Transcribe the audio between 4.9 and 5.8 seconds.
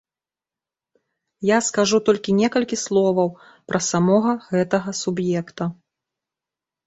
суб'екта.